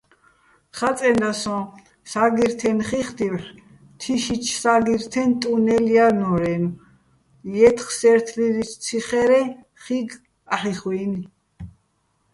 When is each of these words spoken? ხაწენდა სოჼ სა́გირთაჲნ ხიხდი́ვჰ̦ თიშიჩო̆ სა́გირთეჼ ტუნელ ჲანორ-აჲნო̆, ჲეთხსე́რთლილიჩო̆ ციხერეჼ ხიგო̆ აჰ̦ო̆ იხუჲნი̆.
ხაწენდა 0.77 1.31
სოჼ 1.41 1.57
სა́გირთაჲნ 2.11 2.79
ხიხდი́ვჰ̦ 2.87 3.47
თიშიჩო̆ 3.99 4.59
სა́გირთეჼ 4.61 5.23
ტუნელ 5.41 5.85
ჲანორ-აჲნო̆, 5.95 6.79
ჲეთხსე́რთლილიჩო̆ 7.53 8.79
ციხერეჼ 8.83 9.41
ხიგო̆ 9.83 10.21
აჰ̦ო̆ 10.53 10.71
იხუჲნი̆. 10.71 11.25